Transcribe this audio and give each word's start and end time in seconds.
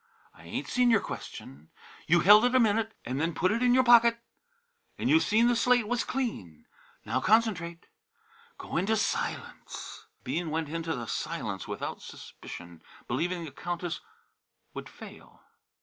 I 0.33 0.45
ain't 0.47 0.67
seen 0.67 0.89
your 0.89 0.99
question; 0.99 1.69
you 2.07 2.21
held 2.21 2.43
it 2.45 2.55
a 2.55 2.59
minute 2.59 2.95
and 3.05 3.21
then 3.21 3.35
put 3.35 3.51
it 3.51 3.61
in 3.61 3.75
your 3.75 3.83
pocket. 3.83 4.19
An' 4.97 5.09
you 5.09 5.19
seen 5.19 5.47
the 5.47 5.55
slate 5.55 5.87
was 5.87 6.03
clean. 6.03 6.65
Now 7.05 7.21
concentrate; 7.21 7.85
go 8.57 8.77
into 8.77 8.93
the 8.93 8.97
Silence!" 8.97 10.07
Bean 10.23 10.49
went 10.49 10.69
into 10.69 10.95
the 10.95 11.05
Silence 11.05 11.67
without 11.67 12.01
suspicion, 12.01 12.81
believing 13.07 13.45
the 13.45 13.51
Countess 13.51 14.01
would 14.73 14.89
fail. 14.89 15.43